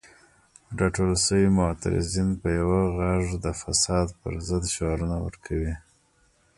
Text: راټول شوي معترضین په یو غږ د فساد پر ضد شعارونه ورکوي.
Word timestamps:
راټول 0.79 1.11
شوي 1.25 1.47
معترضین 1.59 2.29
په 2.41 2.47
یو 2.59 2.69
غږ 2.97 3.23
د 3.43 3.45
فساد 3.61 4.07
پر 4.19 4.33
ضد 4.47 4.63
شعارونه 4.75 5.17
ورکوي. 5.25 5.73